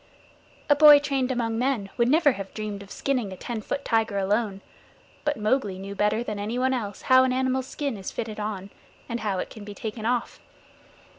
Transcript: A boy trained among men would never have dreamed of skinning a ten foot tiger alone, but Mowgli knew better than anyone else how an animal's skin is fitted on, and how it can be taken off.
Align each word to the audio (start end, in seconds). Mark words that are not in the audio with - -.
A 0.67 0.75
boy 0.75 0.97
trained 0.97 1.31
among 1.31 1.59
men 1.59 1.91
would 1.95 2.07
never 2.09 2.31
have 2.31 2.55
dreamed 2.55 2.81
of 2.81 2.89
skinning 2.89 3.31
a 3.31 3.37
ten 3.37 3.61
foot 3.61 3.85
tiger 3.85 4.17
alone, 4.17 4.61
but 5.23 5.37
Mowgli 5.37 5.77
knew 5.77 5.93
better 5.93 6.23
than 6.23 6.39
anyone 6.39 6.73
else 6.73 7.03
how 7.03 7.23
an 7.23 7.31
animal's 7.31 7.67
skin 7.67 7.95
is 7.97 8.09
fitted 8.09 8.39
on, 8.39 8.71
and 9.07 9.19
how 9.19 9.37
it 9.37 9.51
can 9.51 9.63
be 9.63 9.75
taken 9.75 10.07
off. 10.07 10.39